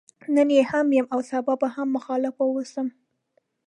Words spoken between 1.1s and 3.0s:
او سبا به هم مخالف واوسم.